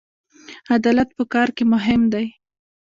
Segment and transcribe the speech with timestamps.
[0.75, 2.27] عدالت په کار کې مهم دی